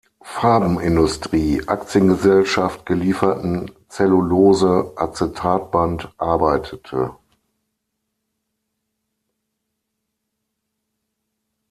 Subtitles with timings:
[0.23, 7.15] Farbenindustrie Aktiengesellschaft gelieferten Cellulose-Azetatband arbeitete.